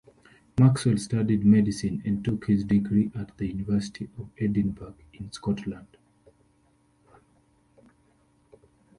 [0.57, 5.95] Maxwell studied medicine and took his degree at the University of Edinburgh in Scotland.